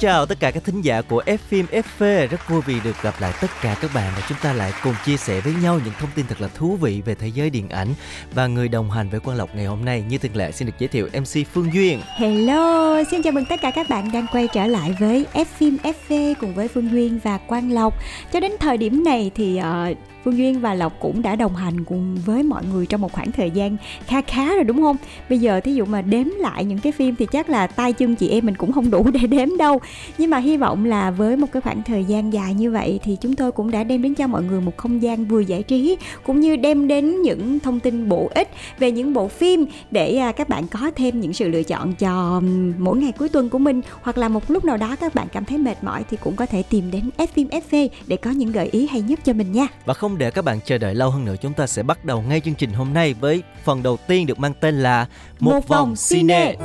[0.00, 3.14] chào tất cả các thính giả của F phim FV Rất vui vì được gặp
[3.20, 5.94] lại tất cả các bạn Và chúng ta lại cùng chia sẻ với nhau những
[6.00, 7.88] thông tin thật là thú vị về thế giới điện ảnh
[8.34, 10.74] Và người đồng hành với Quang Lộc ngày hôm nay Như thường lệ xin được
[10.78, 14.48] giới thiệu MC Phương Duyên Hello, xin chào mừng tất cả các bạn đang quay
[14.52, 17.94] trở lại với F phim FV cùng với Phương Duyên và Quang Lộc.
[18.32, 21.84] Cho đến thời điểm này thì uh, Phương Duyên và Lộc cũng đã đồng hành
[21.84, 23.76] cùng với mọi người trong một khoảng thời gian
[24.06, 24.96] khá khá rồi đúng không?
[25.28, 28.16] Bây giờ thí dụ mà đếm lại những cái phim thì chắc là tay chân
[28.16, 29.80] chị em mình cũng không đủ để đếm đâu.
[30.18, 33.16] Nhưng mà hy vọng là với một cái khoảng thời gian dài như vậy thì
[33.20, 35.96] chúng tôi cũng đã đem đến cho mọi người một không gian vừa giải trí
[36.26, 40.32] cũng như đem đến những thông tin bổ ích về những bộ phim để à,
[40.32, 42.42] các bạn có thêm những sự lựa chọn cho
[42.78, 43.80] mỗi ngày cuối tuần của mình.
[44.02, 46.46] Hoặc là một lúc nào đó các bạn cảm thấy mệt mỏi thì cũng có
[46.46, 49.52] thể tìm đến F phim FV để có những gợi ý hay nhất cho mình
[49.52, 49.66] nha.
[49.84, 52.22] Và không để các bạn chờ đợi lâu hơn nữa Chúng ta sẽ bắt đầu
[52.22, 55.06] ngay chương trình hôm nay Với phần đầu tiên được mang tên là
[55.40, 56.64] Một, vòng cine Ủa,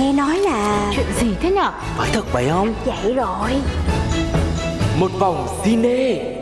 [0.00, 3.50] nghe nói là chuyện gì thế nhở phải thật vậy không vậy rồi
[5.00, 6.40] một vòng cine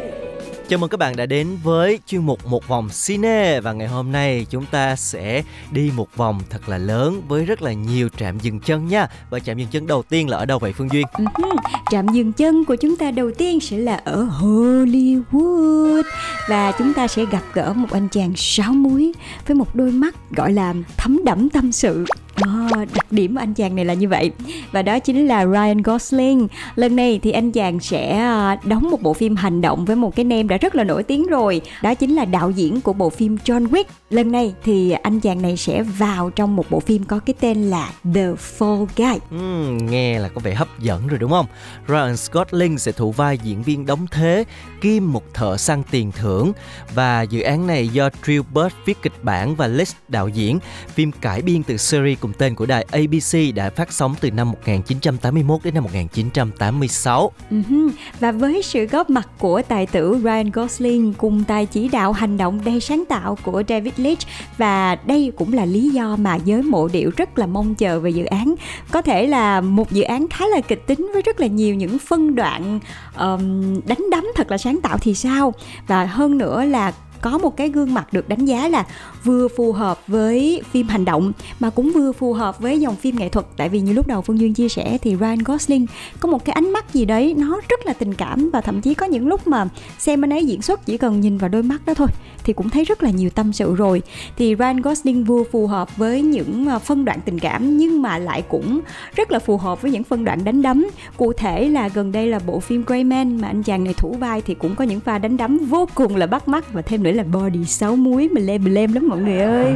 [0.69, 4.13] Chào mừng các bạn đã đến với chuyên mục Một vòng cine và ngày hôm
[4.13, 8.39] nay chúng ta sẽ đi một vòng thật là lớn với rất là nhiều trạm
[8.39, 9.07] dừng chân nha.
[9.31, 11.07] Và trạm dừng chân đầu tiên là ở đâu vậy Phương Duyên?
[11.13, 11.57] Ừm,
[11.91, 16.03] Trạm dừng chân của chúng ta đầu tiên sẽ là ở Hollywood
[16.49, 19.13] và chúng ta sẽ gặp gỡ một anh chàng sáu múi
[19.47, 22.05] với một đôi mắt gọi là thấm đẫm tâm sự.
[22.41, 24.33] Ờ, đặc điểm của anh chàng này là như vậy.
[24.73, 26.49] Và đó chính là Ryan Gosling.
[26.77, 30.17] Lần này thì anh chàng sẽ ờ, đóng một bộ phim hành động với một
[30.17, 31.61] cái name đã rất là nổi tiếng rồi.
[31.83, 35.43] Đó chính là đạo diễn của bộ phim John Wick lần này thì anh chàng
[35.43, 38.27] này sẽ vào trong một bộ phim có cái tên là The
[38.59, 41.47] Fall Guy Ừm, nghe là có vẻ hấp dẫn rồi đúng không?
[41.89, 44.45] Ryan Gosling sẽ thủ vai diễn viên đóng thế
[44.81, 46.53] kiêm một thợ săn tiền thưởng
[46.95, 50.59] và dự án này do Drew Bird viết kịch bản và Lex đạo diễn.
[50.89, 54.51] Phim cải biên từ series cùng tên của đài ABC đã phát sóng từ năm
[54.51, 57.33] 1981 đến năm 1986.
[57.51, 57.91] Ừm,
[58.21, 62.37] Và với sự góp mặt của tài tử Ryan Gosling cùng tài chỉ đạo hành
[62.37, 64.27] động đầy sáng tạo của David Leitch
[64.59, 68.11] và đây cũng là lý do mà giới mộ điệu rất là mong chờ về
[68.11, 68.55] dự án.
[68.91, 71.99] Có thể là một dự án khá là kịch tính với rất là nhiều những
[71.99, 72.81] phân đoạn
[73.19, 75.55] um, đánh đấm thật là sáng tạo thì sao
[75.87, 78.85] và hơn nữa là có một cái gương mặt được đánh giá là
[79.25, 83.17] vừa phù hợp với phim hành động mà cũng vừa phù hợp với dòng phim
[83.17, 83.47] nghệ thuật.
[83.57, 85.87] Tại vì như lúc đầu Phương Duyên chia sẻ thì Ryan Gosling
[86.21, 88.95] có một cái ánh mắt gì đấy, nó rất là tình cảm và thậm chí
[88.95, 89.69] có những lúc mà
[89.99, 92.09] xem anh ấy diễn xuất chỉ cần nhìn vào đôi mắt đó thôi
[92.45, 93.75] thì cũng thấy rất là nhiều tâm sự.
[93.75, 94.03] Rồi
[94.37, 98.19] thì Ryan Gosling vừa phù hợp với những ờ, phân đoạn tình cảm nhưng mà
[98.19, 98.81] lại cũng
[99.15, 100.87] rất là phù hợp với những phân đoạn đánh đấm.
[101.17, 104.43] Cụ thể là gần đây là bộ phim Greyman mà anh chàng này thủ vai
[104.43, 107.08] thì cũng có những pha đánh đấm vô cùng là bắt mắt và thêm nữa
[107.13, 109.75] là body sáu muối mà lem lem lắm mọi người ơi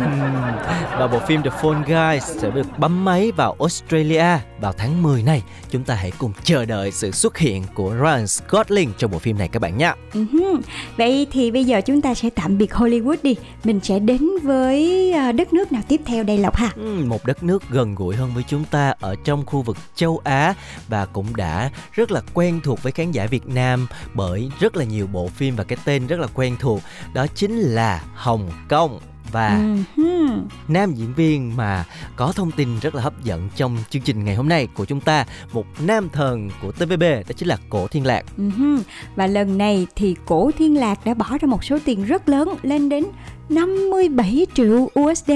[0.98, 5.22] Và bộ phim The Phone Guys sẽ được bấm máy vào Australia vào tháng 10
[5.22, 5.42] này.
[5.72, 9.38] Chúng ta hãy cùng chờ đợi sự xuất hiện của Ryan Gosling trong bộ phim
[9.38, 9.94] này các bạn nhé.
[10.14, 10.60] Ừhứ.
[10.96, 15.12] Vậy thì bây giờ chúng ta sẽ tạm biệt Hollywood đi Mình sẽ đến với
[15.12, 18.16] à, đất nước nào tiếp theo đây Lộc ha Ừm, một đất nước gần gũi
[18.16, 20.54] hơn với chúng ta ở trong khu vực châu Á
[20.88, 24.84] và cũng đã rất là quen thuộc với khán giả Việt Nam bởi rất là
[24.84, 26.80] nhiều bộ phim và cái tên rất là quen thuộc
[27.14, 29.00] đó chính là Hồng Kông
[29.32, 29.76] và
[30.68, 31.84] nam diễn viên mà
[32.16, 35.00] có thông tin rất là hấp dẫn trong chương trình ngày hôm nay của chúng
[35.00, 38.24] ta một nam thần của TVB đó chính là Cổ Thiên Lạc.
[39.16, 42.48] Và lần này thì cổ thiên lạc đã bỏ ra một số tiền rất lớn
[42.62, 43.04] lên đến
[43.48, 45.30] 57 triệu USD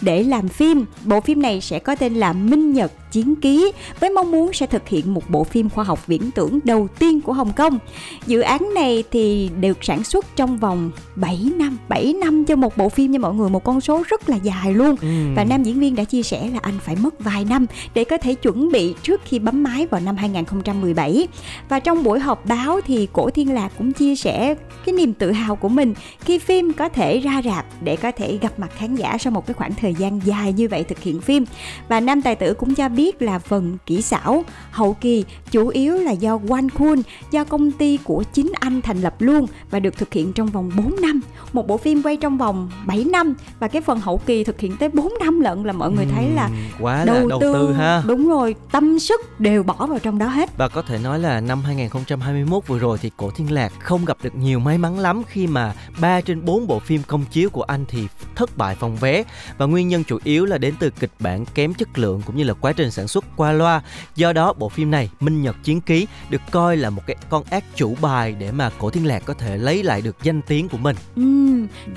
[0.00, 0.84] để làm phim.
[1.04, 4.66] Bộ phim này sẽ có tên là Minh Nhật Chiến Ký với mong muốn sẽ
[4.66, 7.78] thực hiện một bộ phim khoa học viễn tưởng đầu tiên của Hồng Kông.
[8.26, 12.76] Dự án này thì được sản xuất trong vòng 7 năm, 7 năm cho một
[12.76, 14.96] bộ phim nha mọi người, một con số rất là dài luôn.
[15.02, 15.34] Ừm.
[15.34, 18.18] Và nam diễn viên đã chia sẻ là anh phải mất vài năm để có
[18.18, 21.28] thể chuẩn bị trước khi bấm máy vào năm 2017.
[21.68, 24.54] Và trong buổi họp báo thì Cổ Thiên Lạc cũng chia sẻ
[24.84, 28.38] cái niềm tự hào của mình khi phim có thể ra rạp để có thể
[28.42, 31.20] gặp mặt khán giả sau một cái khoảng thời gian dài như vậy thực hiện
[31.20, 31.44] phim.
[31.88, 35.94] Và nam tài tử cũng cho biết là phần kỹ xảo hậu kỳ chủ yếu
[35.94, 36.98] là do One Cool,
[37.30, 40.70] do công ty của chính anh thành lập luôn và được thực hiện trong vòng
[40.76, 41.20] 4 năm.
[41.52, 44.76] Một bộ phim quay trong vòng 7 năm và cái phần hậu kỳ thực hiện
[44.76, 46.50] tới 4 năm lận là mọi người thấy là
[46.80, 50.18] quá đầu, là đầu tư, tư ha đúng rồi, tâm sức đều bỏ vào trong
[50.18, 50.56] đó hết.
[50.56, 54.16] Và có thể nói là năm 2021 vừa rồi thì Cổ Thiên Lạc không gặp
[54.22, 57.62] được nhiều may mắn lắm khi mà 3 trên 4 bộ phim công chiếu của
[57.62, 59.24] anh thì thất bại phòng vé
[59.58, 62.44] và nguyên nhân chủ yếu là đến từ kịch bản kém chất lượng cũng như
[62.44, 63.82] là quá trình sản xuất qua loa.
[64.16, 67.44] Do đó bộ phim này Minh Nhật Chiến Ký được coi là một cái con
[67.50, 70.68] ác chủ bài để mà Cổ Thiên Lạc có thể lấy lại được danh tiếng
[70.68, 70.96] của mình.
[71.16, 71.22] Ừ,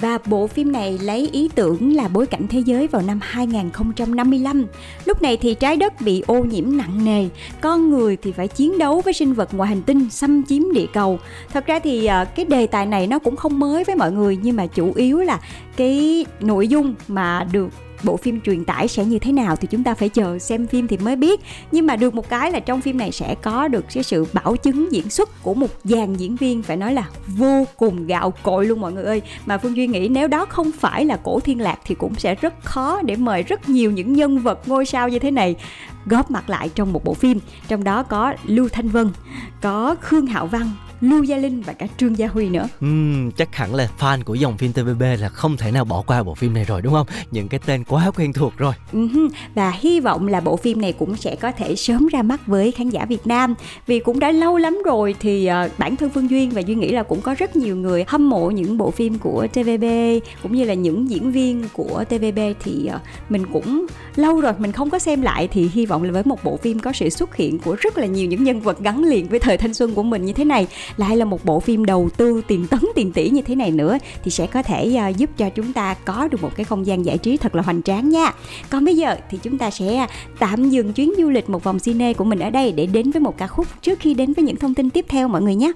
[0.02, 4.66] và bộ phim này lấy ý tưởng là bối cảnh thế giới vào năm 2055.
[5.06, 7.28] Lúc này thì trái đất bị ô nhiễm nặng nề,
[7.62, 10.88] con người thì phải chiến đấu với sinh vật ngoài hành tinh xâm chiếm địa
[10.94, 11.20] cầu.
[11.54, 14.38] Thật ra thì à, cái đề tài này nó cũng không mới với mọi người
[14.42, 15.40] nhưng mà chủ yếu là
[15.78, 17.70] cái nội dung mà được
[18.04, 20.88] bộ phim truyền tải sẽ như thế nào thì chúng ta phải chờ xem phim
[20.88, 21.42] thì mới biết.
[21.72, 24.56] Nhưng mà được một cái là trong phim này sẽ có được cái sự bảo
[24.56, 28.66] chứng diễn xuất của một dàn diễn viên phải nói là vô cùng gạo cội
[28.66, 29.22] luôn mọi người ơi.
[29.46, 32.36] Mà phương duy nghĩ nếu đó không phải là cổ thiên lạc thì cũng sẽ
[32.36, 35.56] rất khó để mời rất nhiều những nhân vật ngôi sao như thế này
[36.06, 37.40] góp mặt lại trong một bộ phim.
[37.68, 39.10] Trong đó có lưu thanh vân,
[39.62, 40.72] có khương hạo văn
[41.02, 42.68] Lưu Gia Linh và cả Trương Gia Huy nữa.
[42.86, 46.24] Uhm, chắc hẳn là fan của dòng phim TVB là không thể nào bỏ qua
[46.24, 47.08] bộ phim này rồi đúng không?
[47.32, 48.74] Những cái tên quá quen thuộc rồi.
[48.94, 49.30] Uh-huh.
[49.56, 52.72] Và hy vọng là bộ phim này cũng sẽ có thể sớm ra mắt với
[52.72, 53.56] khán giả Việt Nam
[53.88, 56.92] vì cũng đã lâu lắm rồi thì uh, bản thân Phương Duyên và Duy nghĩ
[56.92, 59.86] là cũng có rất nhiều người hâm mộ những bộ phim của TVB
[60.44, 64.72] cũng như là những diễn viên của TVB thì uh, mình cũng lâu rồi mình
[64.72, 67.36] không có xem lại thì hy vọng là với một bộ phim có sự xuất
[67.36, 70.04] hiện của rất là nhiều những nhân vật gắn liền với thời thanh xuân của
[70.04, 73.30] mình như thế này lại là một bộ phim đầu tư tiền tấn tiền tỷ
[73.30, 76.42] như thế này nữa thì sẽ có thể uh, giúp cho chúng ta có được
[76.42, 78.32] một cái không gian giải trí thật là hoành tráng nha.
[78.70, 80.08] Còn bây giờ thì chúng ta sẽ à,
[80.40, 83.20] tạm dừng chuyến du lịch một vòng cine của mình ở đây để đến với
[83.20, 85.72] một ca khúc trước khi đến với những thông tin tiếp theo mọi người nhé.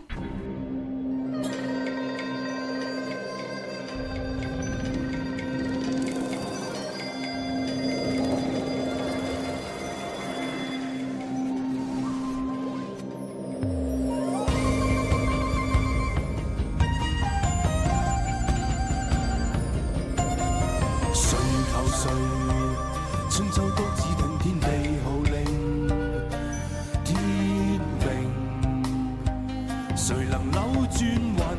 [30.99, 31.07] 专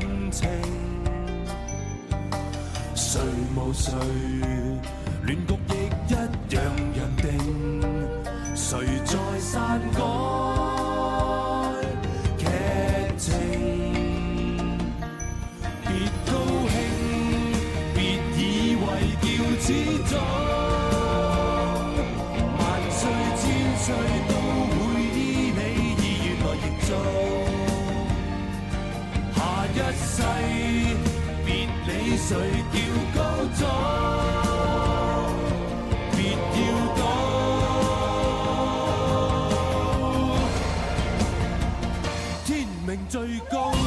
[0.00, 0.46] 运情，
[2.94, 3.18] 谁
[3.56, 3.94] 无谁
[5.22, 5.59] 乱局。
[32.30, 32.36] 谁
[32.72, 32.78] 叫
[33.12, 33.18] 高
[33.56, 33.60] 坐？
[36.12, 36.18] 别
[36.94, 37.00] 要，
[42.46, 42.48] 天
[42.86, 43.79] 命最高。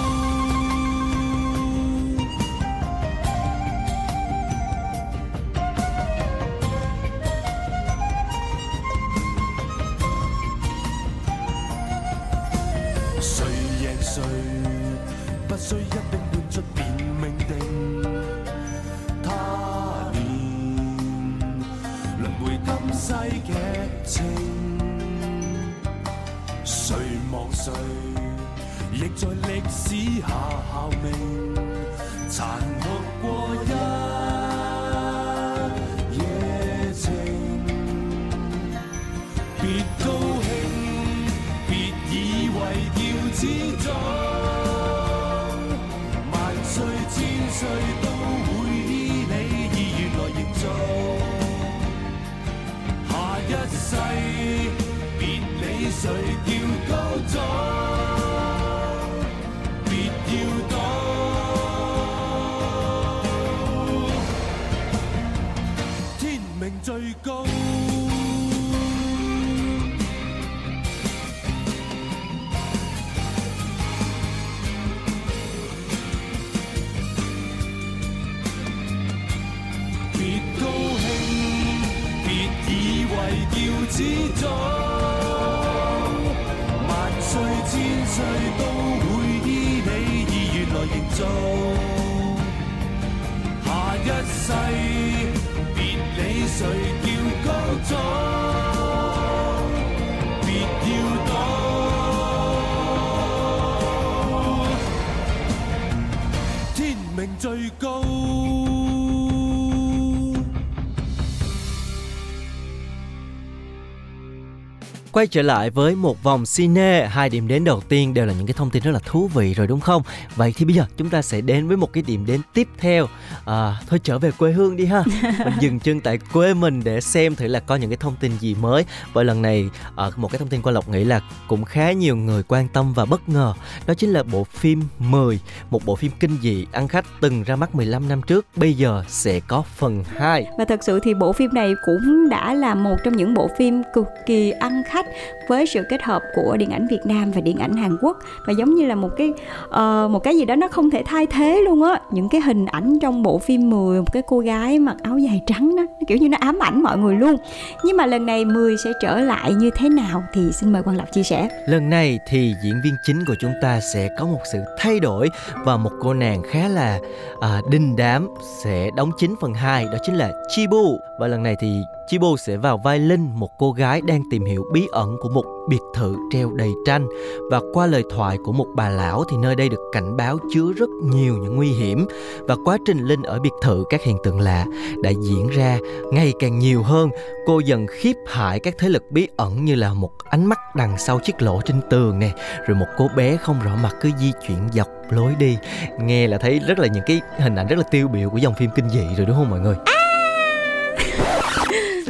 [115.13, 118.47] Quay trở lại với một vòng cine, hai điểm đến đầu tiên đều là những
[118.47, 120.01] cái thông tin rất là thú vị rồi đúng không?
[120.35, 123.07] Vậy thì bây giờ chúng ta sẽ đến với một cái điểm đến tiếp theo.
[123.45, 125.03] À, thôi trở về quê hương đi ha.
[125.23, 128.31] Mình dừng chân tại quê mình để xem thử là có những cái thông tin
[128.39, 128.85] gì mới.
[129.13, 132.15] Và lần này ở một cái thông tin qua Lộc nghĩ là cũng khá nhiều
[132.15, 133.53] người quan tâm và bất ngờ.
[133.87, 135.39] Đó chính là bộ phim 10,
[135.69, 139.03] một bộ phim kinh dị ăn khách từng ra mắt 15 năm trước, bây giờ
[139.07, 140.45] sẽ có phần 2.
[140.57, 143.81] Và thật sự thì bộ phim này cũng đã là một trong những bộ phim
[143.93, 145.02] cực kỳ ăn khách
[145.47, 148.17] với sự kết hợp của điện ảnh Việt Nam và điện ảnh Hàn Quốc.
[148.47, 149.29] Và giống như là một cái
[149.65, 151.99] uh, một cái gì đó nó không thể thay thế luôn á.
[152.11, 155.41] Những cái hình ảnh trong bộ phim 10 một cái cô gái mặc áo dài
[155.45, 157.35] trắng đó kiểu như nó ám ảnh mọi người luôn.
[157.83, 160.97] Nhưng mà lần này 10 sẽ trở lại như thế nào thì xin mời Quang
[160.97, 161.49] Lập chia sẻ.
[161.67, 165.29] Lần này thì diễn viên chính của chúng ta sẽ có một sự thay đổi
[165.65, 166.99] và một cô nàng khá là
[167.41, 168.29] à, đinh đám
[168.63, 172.57] sẽ đóng chính phần 2 đó chính là Chibu và lần này thì Chibo sẽ
[172.57, 176.15] vào vai Linh, một cô gái đang tìm hiểu bí ẩn của một biệt thự
[176.31, 177.07] treo đầy tranh
[177.51, 180.73] và qua lời thoại của một bà lão thì nơi đây được cảnh báo chứa
[180.77, 182.07] rất nhiều những nguy hiểm
[182.39, 184.65] và quá trình Linh ở biệt thự các hiện tượng lạ
[185.03, 185.77] đã diễn ra
[186.11, 187.09] ngày càng nhiều hơn.
[187.45, 190.97] Cô dần khiếp hại các thế lực bí ẩn như là một ánh mắt đằng
[190.97, 192.31] sau chiếc lỗ trên tường nè,
[192.67, 195.57] rồi một cô bé không rõ mặt cứ di chuyển dọc lối đi.
[195.99, 198.53] Nghe là thấy rất là những cái hình ảnh rất là tiêu biểu của dòng
[198.53, 199.75] phim kinh dị rồi đúng không mọi người?
[199.85, 200.03] À!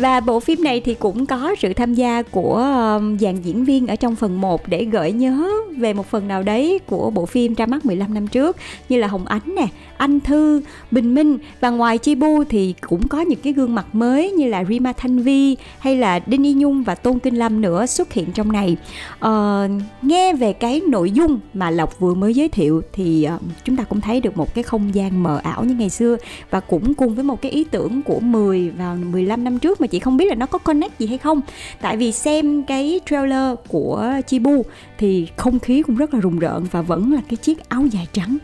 [0.03, 3.87] Và bộ phim này thì cũng có sự tham gia của um, dàn diễn viên
[3.87, 7.53] ở trong phần 1 để gợi nhớ về một phần nào đấy của bộ phim
[7.53, 8.57] ra mắt 15 năm trước
[8.89, 9.67] như là Hồng Ánh nè,
[10.03, 14.31] anh Thư, Bình Minh và ngoài Chibu thì cũng có những cái gương mặt mới
[14.31, 17.85] như là Rima Thanh Vi hay là Đinh Y Nhung và Tôn Kinh Lâm nữa
[17.85, 18.77] xuất hiện trong này.
[19.19, 19.67] Ờ,
[20.01, 23.83] nghe về cái nội dung mà Lộc vừa mới giới thiệu thì uh, chúng ta
[23.83, 26.17] cũng thấy được một cái không gian mờ ảo như ngày xưa
[26.49, 29.87] và cũng cùng với một cái ý tưởng của 10 vào 15 năm trước mà
[29.87, 31.41] chị không biết là nó có connect gì hay không
[31.81, 34.65] tại vì xem cái trailer của Chibu
[35.03, 38.07] thì không khí cũng rất là rùng rợn và vẫn là cái chiếc áo dài
[38.13, 38.37] trắng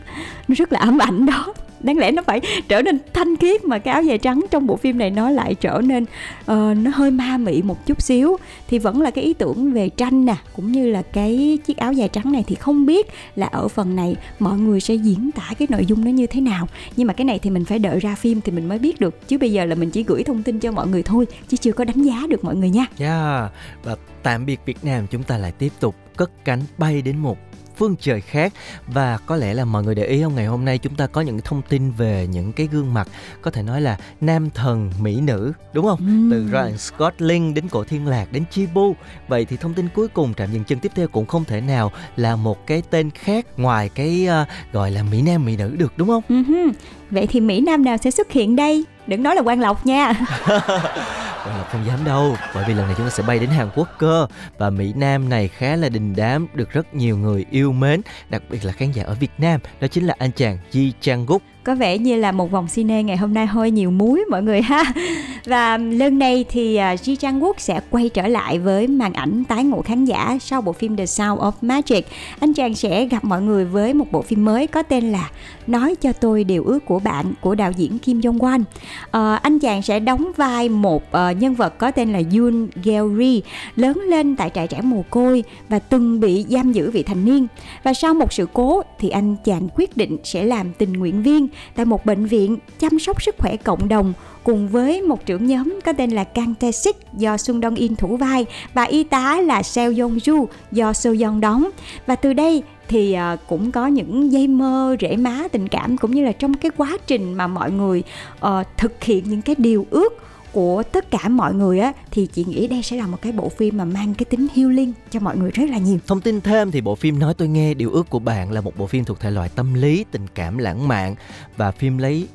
[0.48, 3.78] nó rất là ám ảnh đó đáng lẽ nó phải trở nên thanh khiết mà
[3.78, 7.10] cái áo dài trắng trong bộ phim này nó lại trở nên uh, nó hơi
[7.10, 8.36] ma mị một chút xíu
[8.68, 11.92] thì vẫn là cái ý tưởng về tranh nè cũng như là cái chiếc áo
[11.92, 15.50] dài trắng này thì không biết là ở phần này mọi người sẽ diễn tả
[15.58, 18.00] cái nội dung nó như thế nào nhưng mà cái này thì mình phải đợi
[18.00, 20.42] ra phim thì mình mới biết được chứ bây giờ là mình chỉ gửi thông
[20.42, 22.86] tin cho mọi người thôi chứ chưa có đánh giá được mọi người nha.
[22.98, 23.52] Yeah.
[23.84, 27.38] Và tạm biệt Việt Nam chúng ta lại tiếp tục cất cánh bay đến một
[27.76, 28.52] phương trời khác.
[28.86, 30.34] Và có lẽ là mọi người để ý không?
[30.34, 33.08] Ngày hôm nay chúng ta có những thông tin về những cái gương mặt
[33.42, 35.98] có thể nói là nam thần mỹ nữ đúng không?
[36.00, 36.30] Mm.
[36.30, 38.96] từ Ryan Scott Linh đến cổ thiên lạc đến Chibu.
[39.28, 41.92] Vậy thì thông tin cuối cùng trạm dừng chân tiếp theo cũng không thể nào
[42.16, 45.92] là một cái tên khác ngoài cái uh, gọi là mỹ nam mỹ nữ được
[45.96, 46.22] đúng không?
[46.28, 46.72] Uh-huh.
[47.10, 48.84] Vậy thì mỹ nam nào sẽ xuất hiện đây?
[49.06, 50.14] Đừng nói là quan lộc nha.
[51.44, 53.68] Quang Lộc không dám đâu Bởi vì lần này chúng ta sẽ bay đến Hàn
[53.76, 54.26] Quốc cơ.
[54.58, 58.00] Và Mỹ Nam này khá là đình đám Được rất nhiều người yêu mến
[58.30, 61.26] Đặc biệt là khán giả ở Việt Nam Đó chính là anh chàng Ji Chang
[61.26, 64.42] Guk có vẻ như là một vòng cine ngày hôm nay hơi nhiều muối mọi
[64.42, 64.84] người ha.
[65.44, 69.44] Và lần này thì uh, Ji Chang Wook sẽ quay trở lại với màn ảnh
[69.44, 72.06] tái ngộ khán giả sau bộ phim The Sound of Magic.
[72.40, 75.30] Anh chàng sẽ gặp mọi người với một bộ phim mới có tên là
[75.70, 78.62] Nói cho tôi điều ước của bạn của đạo diễn Kim Jong Wan
[79.10, 82.68] À, ờ, anh chàng sẽ đóng vai một uh, nhân vật có tên là Yoon
[82.84, 83.42] Gyeori
[83.76, 87.46] lớn lên tại trại trẻ mồ côi và từng bị giam giữ vị thành niên.
[87.82, 91.48] Và sau một sự cố thì anh chàng quyết định sẽ làm tình nguyện viên
[91.74, 94.12] tại một bệnh viện chăm sóc sức khỏe cộng đồng
[94.44, 97.96] cùng với một trưởng nhóm có tên là Kang Tae Sik do Sun Dong In
[97.96, 101.70] thủ vai và y tá là Seo Yong Ju do So Yeon đóng
[102.06, 106.10] và từ đây thì ờ, cũng có những dây mơ rễ má tình cảm cũng
[106.10, 108.02] như là trong cái quá trình mà mọi người
[108.46, 110.12] uh, thực hiện những cái điều ước
[110.52, 113.48] của tất cả mọi người á thì chị nghĩ đây sẽ là một cái bộ
[113.48, 115.98] phim mà mang cái tính healing cho mọi người rất là nhiều.
[116.06, 118.78] Thông tin thêm thì bộ phim nói tôi nghe điều ước của bạn là một
[118.78, 121.14] bộ phim thuộc thể loại tâm lý, tình cảm lãng mạn
[121.56, 122.26] và phim lấy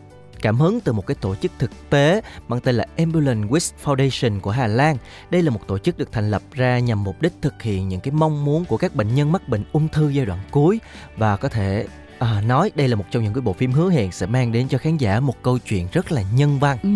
[0.45, 4.39] cảm hứng từ một cái tổ chức thực tế mang tên là Ambulance Wish Foundation
[4.39, 4.97] của Hà Lan.
[5.29, 7.99] Đây là một tổ chức được thành lập ra nhằm mục đích thực hiện những
[7.99, 10.79] cái mong muốn của các bệnh nhân mắc bệnh ung thư giai đoạn cuối
[11.17, 11.87] và có thể
[12.19, 14.67] à, nói đây là một trong những cái bộ phim hứa hẹn sẽ mang đến
[14.67, 16.77] cho khán giả một câu chuyện rất là nhân văn.
[16.83, 16.89] Ừ.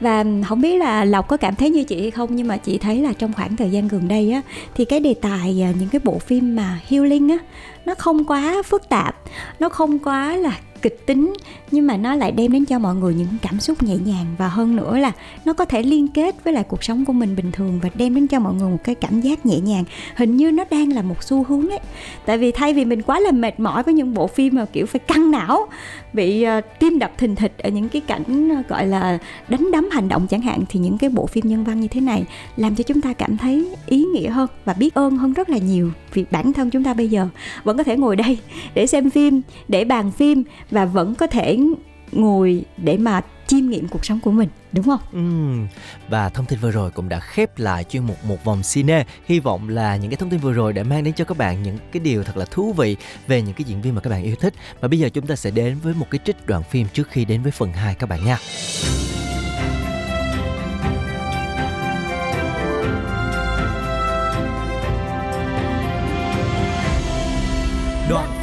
[0.00, 2.78] Và không biết là Lộc có cảm thấy như chị hay không nhưng mà chị
[2.78, 4.42] thấy là trong khoảng thời gian gần đây á
[4.74, 7.38] thì cái đề tài à, những cái bộ phim mà healing á
[7.84, 9.16] nó không quá phức tạp,
[9.60, 11.34] nó không quá là kịch tính
[11.70, 14.48] nhưng mà nó lại đem đến cho mọi người những cảm xúc nhẹ nhàng và
[14.48, 15.12] hơn nữa là
[15.44, 18.14] nó có thể liên kết với lại cuộc sống của mình bình thường và đem
[18.14, 19.84] đến cho mọi người một cái cảm giác nhẹ nhàng.
[20.16, 21.80] Hình như nó đang là một xu hướng ấy.
[22.26, 24.86] Tại vì thay vì mình quá là mệt mỏi với những bộ phim mà kiểu
[24.86, 25.66] phải căng não
[26.12, 29.88] bị uh, tim đập thình thịch ở những cái cảnh ờ, gọi là đánh đấm
[29.92, 32.24] hành động chẳng hạn thì những cái bộ phim nhân văn như thế này
[32.56, 35.58] làm cho chúng ta cảm thấy ý nghĩa hơn và biết ơn hơn rất là
[35.58, 37.28] nhiều vì bản thân chúng ta bây giờ
[37.64, 38.38] vẫn có thể ngồi đây
[38.74, 41.58] để xem phim, để bàn phim và vẫn có thể
[42.12, 45.00] ngồi để mà chiêm nghiệm cuộc sống của mình, đúng không?
[45.12, 45.20] Ừ.
[46.08, 49.04] và thông tin vừa rồi cũng đã khép lại chuyên mục một vòng cine.
[49.26, 51.62] Hy vọng là những cái thông tin vừa rồi đã mang đến cho các bạn
[51.62, 54.22] những cái điều thật là thú vị về những cái diễn viên mà các bạn
[54.22, 54.54] yêu thích.
[54.80, 57.24] Và bây giờ chúng ta sẽ đến với một cái trích đoạn phim trước khi
[57.24, 58.38] đến với phần 2 các bạn nha.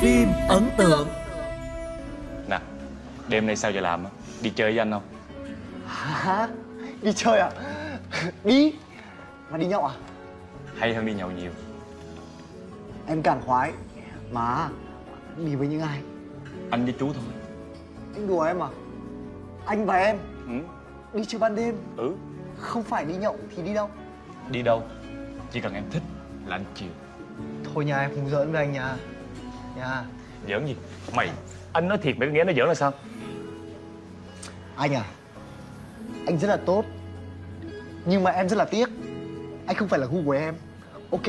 [0.10, 1.08] Phim ấn tượng
[2.50, 2.60] Nè,
[3.28, 4.10] đêm nay sao giờ làm á?
[4.42, 5.04] Đi chơi với anh không?
[5.88, 6.48] Hả?
[7.01, 7.51] Đi chơi à?
[8.44, 8.74] Đi
[9.51, 9.94] Mà đi nhậu à?
[10.78, 11.51] Hay hơn đi nhậu nhiều
[13.08, 13.72] Em càng khoái
[14.32, 14.70] Mà
[15.46, 16.00] Đi với những ai?
[16.72, 17.24] Anh với chú thôi
[18.16, 18.68] Anh đùa em à?
[19.66, 20.54] Anh và em Ừ,
[21.18, 22.12] Đi chơi ban đêm ừ
[22.60, 23.89] Không phải đi nhậu thì đi đâu?
[24.51, 24.84] Đi đâu?
[25.51, 26.04] Chỉ cần em thích
[26.46, 26.89] là anh chiều
[27.74, 28.96] Thôi nhà em không giỡn với anh nha
[29.80, 30.04] Nha
[30.48, 30.76] Giỡn gì?
[31.14, 31.30] Mày,
[31.74, 32.94] anh nói thiệt mày có nghĩa nó giỡn là sao?
[34.76, 35.04] Anh à
[36.26, 36.86] Anh rất là tốt.
[38.06, 38.90] Nhưng mà em rất là tiếc.
[39.68, 40.56] Anh không phải là gu của em.
[41.12, 41.28] Ok?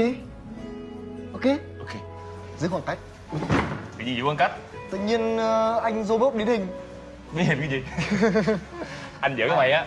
[1.33, 1.45] Ok?
[1.79, 1.91] Ok.
[2.59, 2.99] Giữ khoảng cách.
[3.99, 4.53] Cái gì giữ quan cách?
[4.91, 6.67] Tự nhiên ờ, anh robot biến hình.
[7.37, 7.83] Biết hình cái gì?
[9.21, 9.87] anh giỡn với mày á.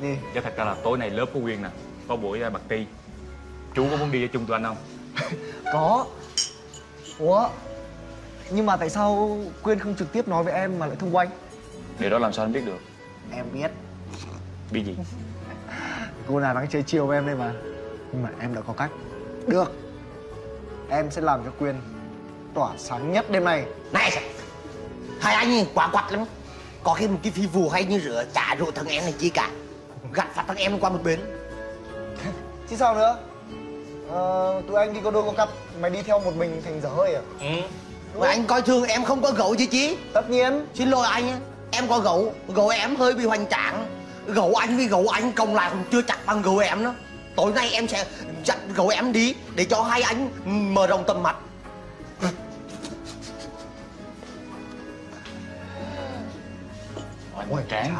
[0.00, 0.18] Gì?
[0.34, 1.68] Chứ thật ra là tối nay lớp của Quyên nè
[2.08, 2.86] Có buổi uh, party
[3.74, 4.76] Chú có muốn đi với chung tụi anh không?
[5.72, 6.06] Có.
[7.18, 7.48] Ủa
[8.50, 11.24] Nhưng mà tại sao Quyên không trực tiếp nói với em mà lại thông qua
[11.24, 11.30] anh?
[11.98, 12.78] Điều đó làm sao anh biết được?
[13.32, 13.70] Em biết.
[14.70, 14.96] Biết gì?
[16.28, 17.52] Cô nào đang chơi chiều với em đây mà.
[18.12, 18.90] Nhưng mà em đã có cách.
[19.46, 19.72] Được.
[20.88, 21.76] Em sẽ làm cho Quyên
[22.54, 23.64] Tỏa sáng nhất đêm nay.
[23.92, 24.22] Này?
[25.20, 26.24] Hai anh ấy quả quặt lắm.
[26.82, 29.30] Có khi một cái phi vụ hay như rửa chả rượu thằng em này chi
[29.30, 29.50] cả.
[30.12, 31.20] Gặt phạt thằng em qua một bên
[32.70, 33.18] Chứ sao nữa?
[34.08, 35.48] Ờ, Tụi anh đi có đôi có cặp
[35.80, 37.22] Mày đi theo một mình thành dở hơi à?
[37.40, 37.46] Ừ
[38.18, 39.96] Mà anh coi thường em không có gấu chứ chí.
[40.12, 40.66] Tất nhiên.
[40.74, 42.34] Xin lỗi anh Em có gấu.
[42.48, 43.86] Gấu em hơi bị hoành tráng.
[44.26, 46.94] Gấu anh với gấu anh cộng lại cũng chưa chắc bằng gấu em đó
[47.36, 48.06] Tối nay em sẽ
[48.44, 50.28] chặn gấu em đi Để cho hai anh
[50.74, 51.36] mở rộng tầm mắt.
[57.32, 57.96] Hoành tráng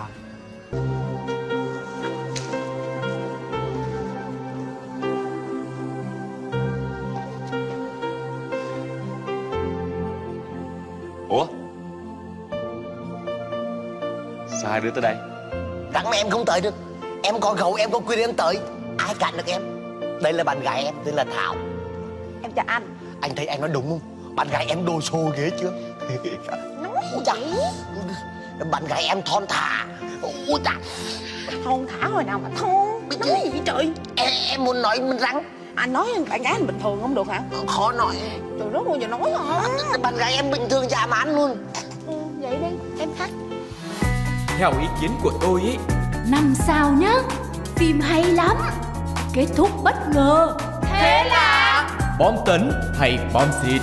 [14.80, 15.16] hai đứa tới đây?
[15.92, 16.74] Đặng mà em không tới được.
[17.22, 18.58] Em có gấu em có quyền em tới.
[18.98, 19.62] Ai cản được em?
[20.22, 21.54] Đây là bạn gái em tên là Thảo.
[22.42, 22.96] Em chào anh.
[23.20, 24.00] Anh thấy anh nói đúng không?
[24.36, 25.72] Bạn gái em đồ xô ghê chưa?
[26.82, 27.36] Nói vậy
[28.70, 29.86] Bạn gái em thon thả.
[30.48, 30.74] Ôi chà.
[31.64, 33.08] Thon thả hồi nào mà thon.
[33.20, 33.50] Nói gì?
[33.50, 33.92] vậy trời?
[34.16, 35.42] Em, em muốn nói mình răng.
[35.74, 37.40] Anh nói bạn gái anh bình thường không được hả?
[37.66, 38.16] Khó nói.
[38.58, 39.62] Trời rất bao giờ nói hả?
[40.02, 41.56] Bạn gái em bình thường dạ mãn luôn
[44.60, 45.76] Theo ý kiến của tôi ý
[46.30, 47.14] Năm sao nhá
[47.76, 48.56] Phim hay lắm
[49.32, 53.82] Kết thúc bất ngờ Thế là Bom tấn hay bom xịt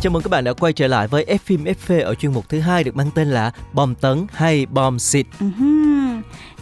[0.00, 2.48] Chào mừng các bạn đã quay trở lại với F phim FV ở chuyên mục
[2.48, 5.26] thứ hai được mang tên là Bom tấn hay bom xịt.
[5.40, 5.97] Ừhưm.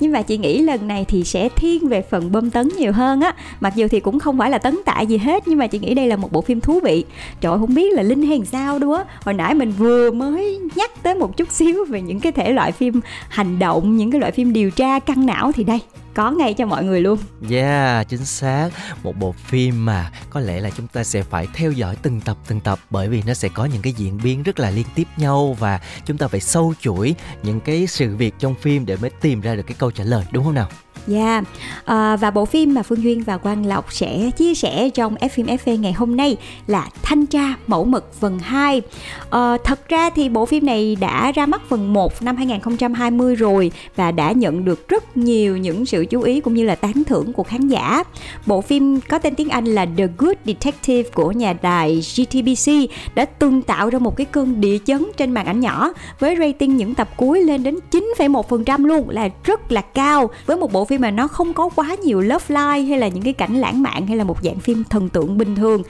[0.00, 3.20] Nhưng mà chị nghĩ lần này thì sẽ thiên về phần bơm tấn nhiều hơn
[3.20, 3.34] á.
[3.60, 5.94] Mặc dù thì cũng không phải là tấn tại gì hết Nhưng mà chị nghĩ
[5.94, 7.04] đây là một bộ phim thú vị.
[7.40, 11.02] Trời ơi, không biết là Linh hay sao đúa Hồi nãy mình vừa mới nhắc
[11.02, 14.32] tới một chút xíu Về những cái thể loại phim hành động Những cái loại
[14.32, 15.80] phim điều tra căng não Thì đây
[16.16, 17.18] có ngay cho mọi người luôn
[17.50, 18.70] Yeah, chính xác.
[19.02, 22.36] Một bộ phim mà có lẽ là chúng ta sẽ phải theo dõi từng tập
[22.48, 25.04] từng tập bởi vì nó sẽ có những cái diễn biến rất là liên tiếp
[25.16, 29.10] nhau và chúng ta phải sâu chuỗi những cái sự việc trong phim để mới
[29.10, 30.68] tìm ra được cái câu trả lời đúng không nào?
[31.12, 31.44] Yeah.
[31.84, 35.28] À, và bộ phim mà Phương Duyên và Quang Lộc sẽ chia sẻ trong F
[35.28, 38.82] phim FV ngày hôm nay là Thanh tra mẫu mực phần 2.
[39.30, 43.34] À, ờ, thật ra thì bộ phim này đã ra mắt phần 1 năm 2020
[43.34, 47.02] rồi và đã nhận được rất nhiều những sự chú ý cũng như là tán
[47.06, 48.04] thưởng của khán giả.
[48.46, 52.72] Bộ phim có tên tiếng Anh là The Good Detective của nhà đài GTBC
[53.14, 56.76] đã từng tạo ra một cái cơn địa chấn trên màn ảnh nhỏ với rating
[56.76, 61.00] những tập cuối lên đến 9,1% luôn là rất là cao với một bộ phim
[61.00, 64.06] mà nó không có quá nhiều love line hay là những cái cảnh lãng mạn
[64.06, 65.82] hay là một dạng phim thần tượng bình thường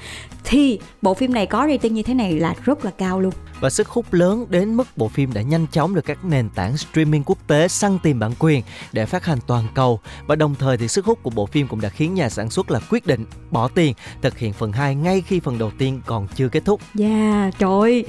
[0.45, 3.71] thì bộ phim này có rating như thế này là rất là cao luôn và
[3.71, 7.23] sức hút lớn đến mức bộ phim đã nhanh chóng được các nền tảng streaming
[7.27, 10.89] quốc tế săn tìm bản quyền để phát hành toàn cầu và đồng thời thì
[10.89, 13.69] sức hút của bộ phim cũng đã khiến nhà sản xuất là quyết định bỏ
[13.69, 16.81] tiền thực hiện phần 2 ngay khi phần đầu tiên còn chưa kết thúc.
[16.99, 18.05] Yeah, dạ, trời ơi.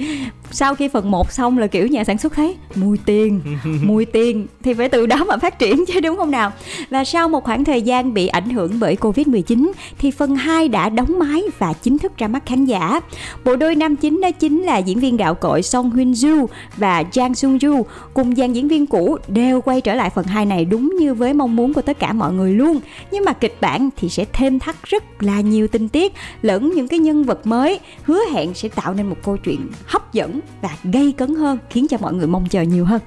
[0.50, 4.46] Sau khi phần 1 xong là kiểu nhà sản xuất thấy mùi tiền, mùi tiền
[4.62, 6.52] thì phải từ đó mà phát triển chứ đúng không nào?
[6.90, 10.88] Và sau một khoảng thời gian bị ảnh hưởng bởi Covid-19 thì phần 2 đã
[10.88, 13.00] đóng máy và chính thức ra mắt khán giả.
[13.44, 17.02] Bộ đôi nam chính đó chính là diễn viên gạo cội Song Hyun Joo và
[17.12, 17.82] Jang Sung Joo
[18.14, 21.34] cùng dàn diễn viên cũ đều quay trở lại phần 2 này đúng như với
[21.34, 22.80] mong muốn của tất cả mọi người luôn.
[23.10, 26.12] Nhưng mà kịch bản thì sẽ thêm thắt rất là nhiều tình tiết
[26.42, 30.12] lẫn những cái nhân vật mới hứa hẹn sẽ tạo nên một câu chuyện hấp
[30.12, 33.00] dẫn và gây cấn hơn khiến cho mọi người mong chờ nhiều hơn.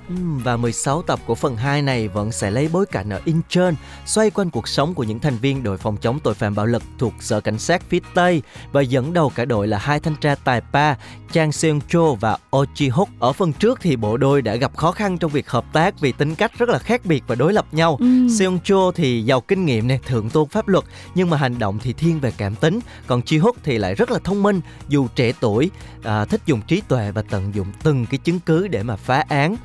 [0.44, 3.61] Và 16 tập của phần 2 này vẫn sẽ lấy bối cảnh ở Incheon,
[4.06, 6.84] xoay quanh cuộc sống của những thành viên đội phòng chống tội phạm bạo lực
[6.98, 10.36] thuộc sở cảnh sát phía Tây và dẫn đầu cả đội là hai thanh tra
[10.36, 10.98] tài ba
[11.32, 13.10] Chang Seung Cho và Oh Ji Hook.
[13.20, 16.12] Ở phần trước thì bộ đôi đã gặp khó khăn trong việc hợp tác vì
[16.12, 17.98] tính cách rất là khác biệt và đối lập nhau.
[18.00, 18.28] Ừ.
[18.40, 20.84] Seung Cho thì giàu kinh nghiệm này, thượng tôn pháp luật
[21.16, 24.12] nhưng mà hành động thì thiên về cảm tính, còn Ji Hook thì lại rất
[24.12, 25.72] là thông minh, dù trẻ tuổi,
[26.04, 29.24] à, thích dùng trí tuệ và tận dụng từng cái chứng cứ để mà phá
[29.30, 29.56] án.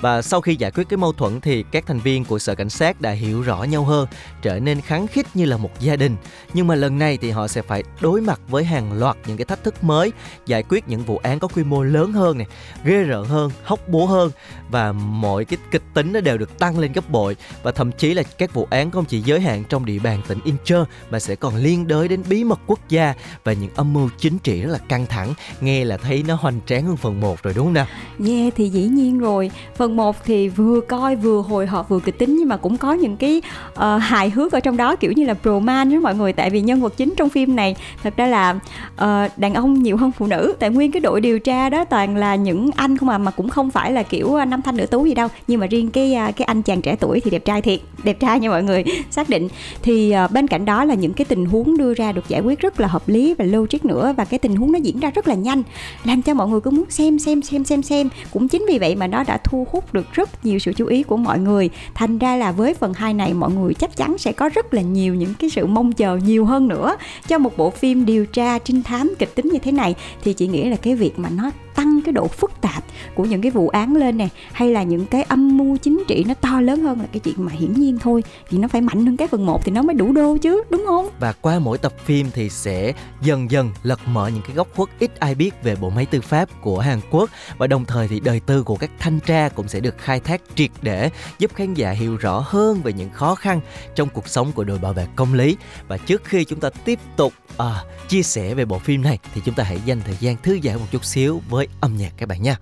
[0.00, 2.70] Và sau khi giải quyết cái mâu thuẫn thì các thành viên của sở cảnh
[2.70, 4.08] sát đã hiểu rõ nhau hơn,
[4.42, 6.16] trở nên kháng khích như là một gia đình.
[6.54, 9.44] Nhưng mà lần này thì họ sẽ phải đối mặt với hàng loạt những cái
[9.44, 10.12] thách thức mới,
[10.46, 12.46] giải quyết những vụ án có quy mô lớn hơn này,
[12.84, 14.30] ghê rợn hơn, hóc búa hơn
[14.70, 18.14] và mọi cái kịch tính nó đều được tăng lên gấp bội và thậm chí
[18.14, 21.34] là các vụ án không chỉ giới hạn trong địa bàn tỉnh Incheon mà sẽ
[21.34, 24.72] còn liên đới đến bí mật quốc gia và những âm mưu chính trị rất
[24.72, 25.34] là căng thẳng.
[25.60, 27.86] Nghe là thấy nó hoành tráng hơn phần 1 rồi đúng không nào?
[28.26, 29.50] Yeah thì dĩ nhiên rồi.
[29.76, 32.92] Phần 1 thì vừa coi vừa hồi hộp vừa kịch tính nhưng mà cũng có
[32.92, 36.32] những cái uh, hài hước ở trong đó kiểu như là broman đó mọi người.
[36.32, 38.50] Tại vì nhân vật chính trong phim này thật ra là
[38.94, 40.54] uh, đàn ông nhiều hơn phụ nữ.
[40.58, 43.48] Tại nguyên cái đội điều tra đó toàn là những anh không à mà cũng
[43.48, 45.28] không phải là kiểu ờ, nam năm thanh nữ tú gì đâu.
[45.48, 48.40] Nhưng mà riêng cái cái anh chàng trẻ tuổi thì đẹp trai thiệt đẹp trai
[48.40, 49.48] nha mọi người xác định.
[49.82, 52.60] Thì uh, bên cạnh đó là những cái tình huống đưa ra được giải quyết
[52.60, 55.28] rất là hợp lý và logic nữa và cái tình huống nó diễn ra rất
[55.28, 55.62] là nhanh
[56.04, 58.08] làm cho mọi người cứ muốn xem xem xem xem xem.
[58.32, 61.02] Cũng chính vì vậy mà nó đã thu hút được rất nhiều sự chú ý
[61.02, 61.70] của mọi người.
[61.94, 64.82] Thành ra là với phần 2 này mọi người chắc chắn sẽ có rất là
[64.82, 66.96] nhiều những cái sự mong chờ nhiều hơn nữa
[67.28, 69.94] cho một bộ phim điều tra trinh thám kịch tính như thế này.
[70.24, 72.84] Thì chị nghĩ là cái việc mà nó tăng cái độ phức tạp
[73.14, 76.24] của những cái vụ án lên nè hay là những cái âm mưu chính trị
[76.28, 79.06] nó to lớn hơn là cái chuyện mà hiển nhiên thôi thì nó phải mạnh
[79.06, 81.08] hơn cái phần 1 thì nó mới đủ đô chứ đúng không?
[81.20, 84.88] Và qua mỗi tập phim thì sẽ dần dần lật mở những cái góc khuất
[84.98, 87.30] ít ai biết về bộ máy tư pháp của Hàn Quốc.
[87.58, 90.40] Và đồng thời thì đời tư của các thanh tra cũng sẽ được khai thác
[90.54, 93.60] triệt để giúp khán giả hiểu rõ hơn về những khó khăn
[93.94, 95.56] trong cuộc sống của đội bảo vệ công lý.
[95.88, 99.40] Và trước khi chúng ta tiếp tục à, chia sẻ về bộ phim này thì
[99.44, 102.28] chúng ta hãy dành thời gian thư giãn một chút xíu với âm nhạc các
[102.28, 102.56] bạn nha.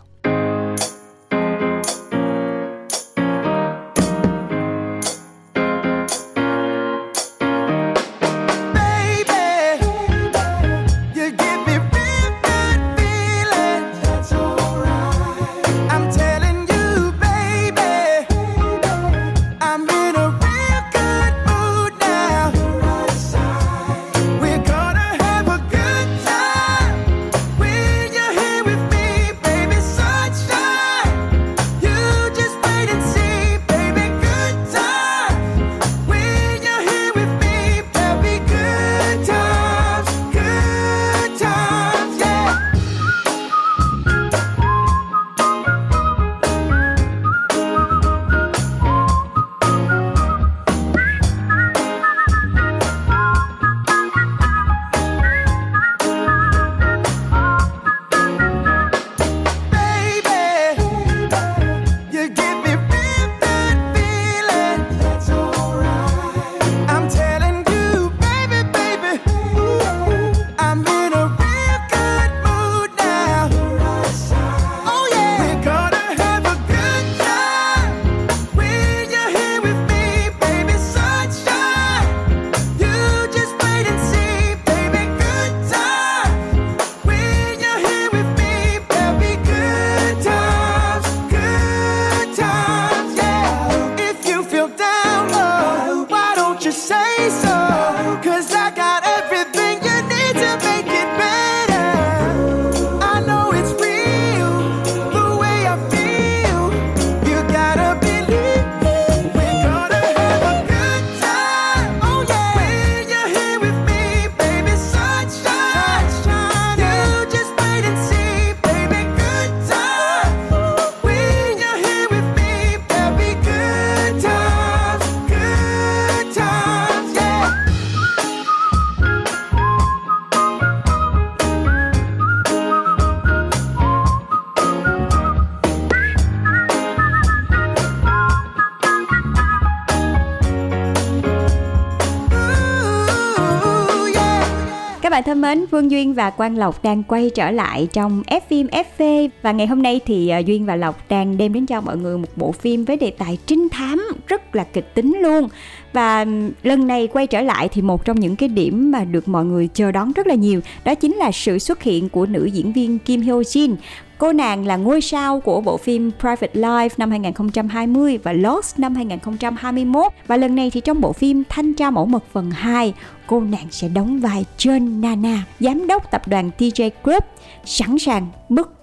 [145.55, 149.53] Mến, Phương Duyên và Quang Lộc đang quay trở lại trong F phim FV và
[149.53, 152.29] ngày hôm nay thì à, Duyên và Lộc đang đem đến cho mọi người một
[152.37, 155.49] bộ phim với đề tài trinh thám rất là kịch tính luôn.
[155.93, 156.27] Và
[156.63, 159.69] lần này quay trở lại thì một trong những cái điểm mà được mọi người
[159.75, 162.99] chờ đón rất là nhiều đó chính là sự xuất hiện của nữ diễn viên
[162.99, 163.77] Kim Hyo Jin.
[164.19, 168.95] Cô nàng là ngôi sao của bộ phim Private Life năm 2020 và Lost năm
[168.95, 172.95] 2021 và lần này thì trong bộ phim Thanh tra mẫu mật phần 2
[173.27, 177.25] cô nàng sẽ đóng vai John Nana, giám đốc tập đoàn TJ Group,
[177.65, 178.27] sẵn sàng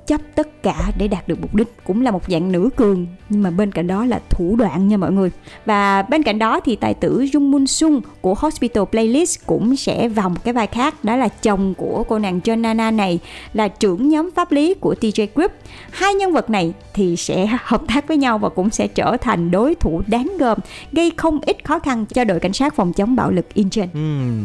[0.02, 3.08] bất chấp tất cả để đạt được mục đích cũng là một dạng nữ cường
[3.30, 5.32] nhưng mà bên cạnh đó là thủ đoạn nha mọi người.
[5.66, 10.10] Và bên cạnh đó thì tài tử Jung Moon Sung của Hospital Playlist cũng sẽ
[10.10, 13.20] vào một cái vai khác đó là chồng của cô nàng John Nana này
[13.54, 15.52] là trưởng nhóm pháp lý của TJ Group.
[15.92, 19.52] Hai nhân vật này thì sẽ hợp tác với nhau và cũng sẽ trở thành
[19.52, 20.58] đối thủ đáng gờm
[20.92, 23.88] gây không ít khó khăn cho đội cảnh sát phòng chống bạo lực Incheon.
[23.94, 24.00] Ừ,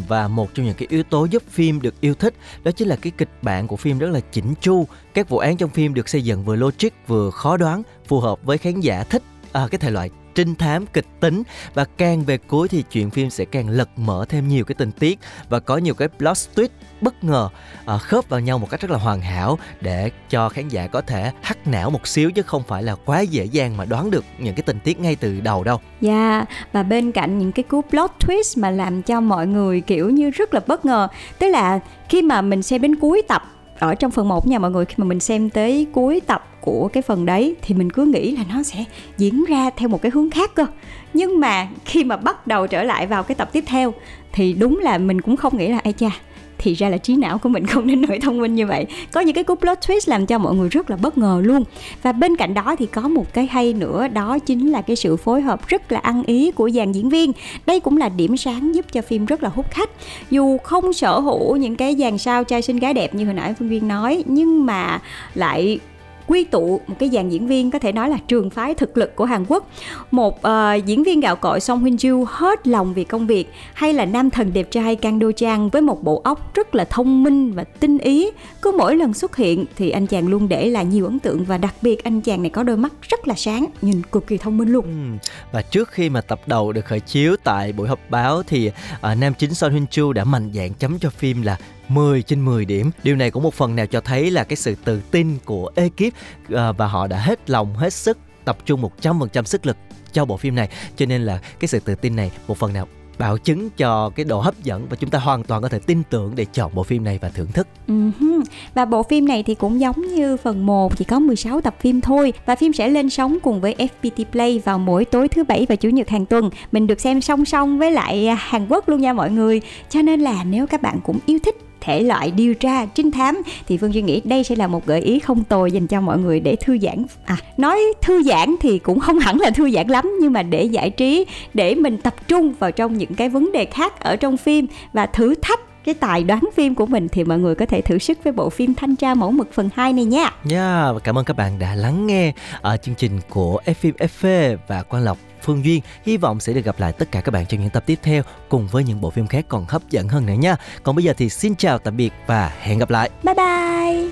[0.09, 2.97] và một trong những cái yếu tố giúp phim được yêu thích đó chính là
[2.97, 4.87] cái kịch bản của phim rất là chỉnh chu.
[5.15, 8.39] Các vụ án trong phim được xây dựng vừa logic vừa khó đoán phù hợp
[8.43, 11.43] với khán giả thích à, cái thể loại trinh thám kịch tính
[11.75, 14.93] và càng về cuối thì chuyện phim sẽ càng lật mở thêm nhiều cái tình
[14.93, 16.69] tiết và có nhiều cái plot twist
[17.01, 17.49] bất ngờ
[17.87, 21.01] à, khớp vào nhau một cách rất là hoàn hảo để cho khán giả có
[21.01, 24.25] thể hắt não một xíu chứ không phải là quá dễ dàng mà đoán được
[24.39, 25.81] những cái tình tiết ngay từ đầu đâu.
[26.01, 29.81] Dạ yeah, và bên cạnh những cái cú plot twist mà làm cho mọi người
[29.81, 33.43] kiểu như rất là bất ngờ, tức là khi mà mình xem đến cuối tập
[33.79, 34.85] ở trong phần 1 nha mọi người.
[34.85, 38.37] Khi mà mình xem tới cuối tập của cái phần đấy thì mình cứ nghĩ
[38.37, 38.85] là nó sẽ
[39.19, 40.67] diễn ra theo một cái hướng khác cơ.
[41.15, 43.95] Nhưng mà khi mà bắt đầu trở lại vào cái tập tiếp theo
[44.33, 46.11] thì đúng là mình cũng không nghĩ là ai cha
[46.59, 48.87] thì ra là trí não của mình không đến nỗi thông minh như vậy.
[49.13, 51.65] Có những cái cú plot twist làm cho mọi người rất là bất ngờ luôn.
[52.03, 55.17] Và bên cạnh đó thì có một cái hay nữa, đó chính là cái sự
[55.17, 57.33] phối hợp rất là ăn ý của dàn diễn viên.
[57.67, 59.91] Đây cũng là điểm sáng giúp cho phim rất là hút khách.
[60.31, 63.55] Dù không sở hữu những cái dàn sao trai xinh gái đẹp như hồi nãy
[63.59, 65.01] phương viên nói, nhưng mà
[65.35, 65.79] lại
[66.27, 69.17] quy tụ một cái dàn diễn viên có thể nói là trường phái thực lực
[69.17, 69.71] của Hàn Quốc
[70.11, 73.93] một uh, diễn viên gạo cội Song Hyun Joo hết lòng vì công việc hay
[73.93, 77.23] là nam thần đẹp trai Kang Do Chang với một bộ óc rất là thông
[77.23, 78.31] minh và tinh ý
[78.63, 81.59] cứ mỗi lần xuất hiện thì anh chàng luôn để lại nhiều ấn tượng và
[81.59, 84.59] đặc biệt anh chàng này có đôi mắt rất là sáng nhìn cực kỳ thông
[84.59, 85.29] minh luôn ừ.
[85.53, 89.19] và trước khi mà tập đầu được khởi chiếu tại buổi họp báo thì uh,
[89.19, 91.59] nam chính Son Hyun Joo đã mạnh dạn chấm cho phim là
[91.89, 92.91] 10 trên 10 điểm.
[93.03, 96.15] Điều này cũng một phần nào cho thấy là cái sự tự tin của ekip
[96.55, 99.77] à, và họ đã hết lòng, hết sức tập trung 100% sức lực
[100.13, 100.69] cho bộ phim này.
[100.97, 102.87] Cho nên là cái sự tự tin này một phần nào
[103.19, 106.03] bảo chứng cho cái độ hấp dẫn và chúng ta hoàn toàn có thể tin
[106.11, 107.67] tưởng để chọn bộ phim này và thưởng thức.
[107.89, 108.43] Uh-huh.
[108.75, 112.01] Và bộ phim này thì cũng giống như phần 1 chỉ có 16 tập phim
[112.01, 115.67] thôi và phim sẽ lên sóng cùng với FPT Play vào mỗi tối thứ bảy
[115.69, 116.51] và chủ nhật hàng tuần.
[116.73, 119.61] Mình được xem song song với lại Hàn Quốc luôn nha mọi người.
[119.89, 123.43] Cho nên là nếu các bạn cũng yêu thích thể loại điều tra trinh thám.
[123.67, 126.19] Thì phương duy nghĩ đây sẽ là một gợi ý không tồi dành cho mọi
[126.19, 127.05] người để thư giãn.
[127.25, 130.65] À nói thư giãn thì cũng không hẳn là thư giãn lắm nhưng mà để
[130.65, 134.37] giải trí để mình tập trung vào trong những cái vấn đề khác ở trong
[134.37, 137.81] phim và thử thách cái tài đoán phim của mình thì mọi người có thể
[137.81, 140.31] thử sức với bộ phim Thanh tra mẫu mực phần 2 này nha.
[140.45, 143.95] Nha, yeah, cảm ơn các bạn đã lắng nghe ở chương trình của F phim
[143.95, 145.19] FV và Quang Lộc.
[145.47, 145.81] Phương Duyên.
[146.07, 148.23] Hy vọng sẽ được gặp lại tất cả các bạn trong những tập tiếp theo
[148.49, 150.57] cùng với những bộ phim khác còn hấp dẫn hơn nữa nha.
[150.83, 153.11] Còn bây giờ thì xin chào tạm biệt và hẹn gặp lại.
[153.23, 154.11] Bye bye.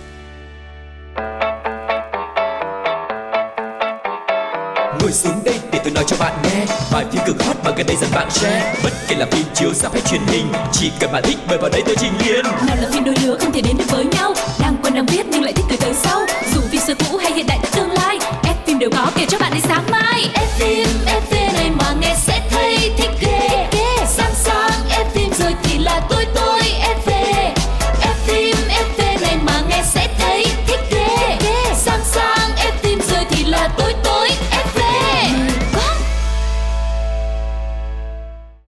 [5.01, 7.87] Ngồi xuống đây để tôi nói cho bạn nghe Vài phim cực hot mà gần
[7.87, 11.12] đây dần bạn share Bất kể là phim chiếu ra hay truyền hình Chỉ cần
[11.12, 13.61] bạn thích mời vào đây tôi trình liền Nào là phim đôi lứa không thể
[13.61, 16.20] đến được với nhau Đang quen đang biết nhưng lại thích cười tới sau
[16.55, 17.59] Dù vì xưa cũ hay hiện đại
[19.16, 20.31] kiểu cho bạn đến sáng mai.
[20.35, 23.24] Em phim này mà nghe sẽ thấy thích